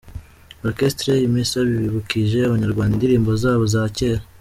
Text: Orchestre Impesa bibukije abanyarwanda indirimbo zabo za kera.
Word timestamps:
Orchestre 0.67 1.11
Impesa 1.25 1.59
bibukije 1.69 2.39
abanyarwanda 2.43 2.93
indirimbo 2.93 3.31
zabo 3.41 3.63
za 3.75 3.83
kera. 3.97 4.21